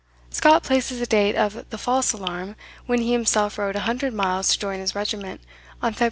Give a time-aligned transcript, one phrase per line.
[0.31, 2.55] Scott places the date of "The False Alarm,"
[2.87, 5.41] when he himself rode a hundred miles to join his regiment,
[5.83, 5.99] on Feb.